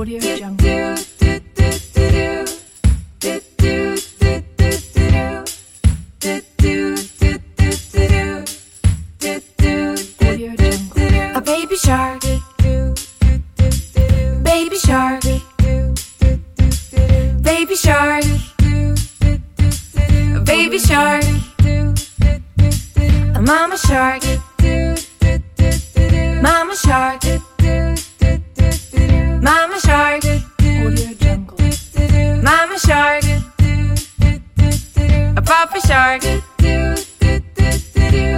Audio 0.00 0.18
Jungle. 0.18 0.96
A 11.34 11.40
baby 11.42 11.76
shark. 11.76 12.22
Baby 14.42 14.76
shark. 14.78 15.22
Baby 17.42 17.76
shark. 17.76 18.24
Baby 20.46 20.78
shark. 20.78 21.24
A 23.34 23.42
mama 23.42 23.76
shark. 23.76 24.49
Papa 35.60 35.78
Shark. 35.86 36.22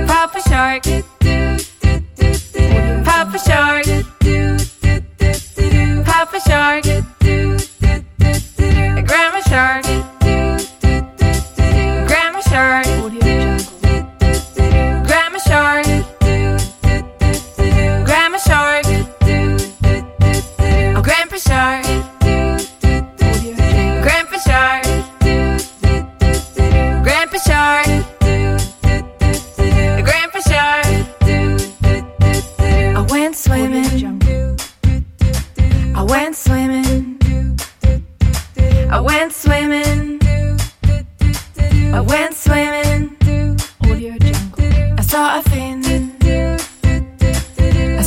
Papa 0.09 0.41
Shark. 0.41 1.12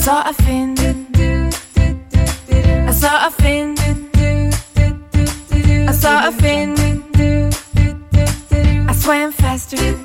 saw 0.05 0.21
a 0.29 0.33
fin. 0.33 0.75
I 2.87 2.91
saw 2.91 3.25
a 3.25 3.31
fin. 3.31 3.75
I 5.89 5.91
saw 5.93 6.27
a 6.27 6.31
fin. 6.31 6.75
I 8.87 8.93
swam 8.93 9.31
faster. 9.31 10.04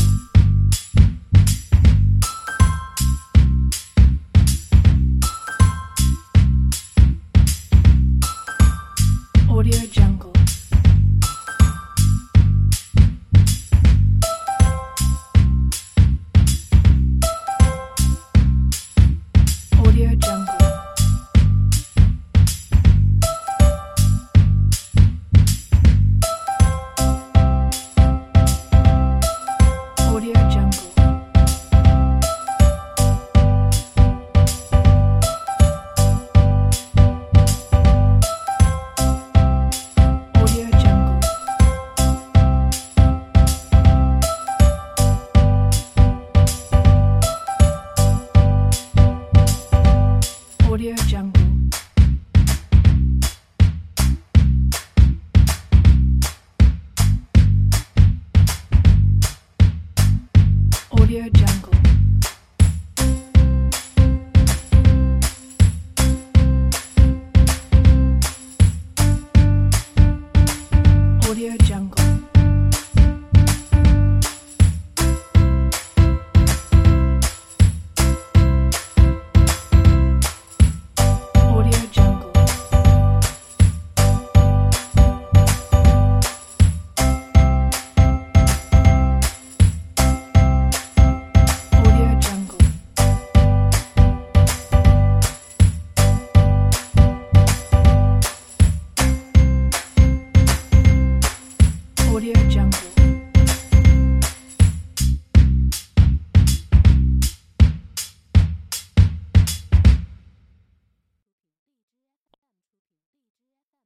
Your 61.11 61.29
Jungle. 61.31 61.80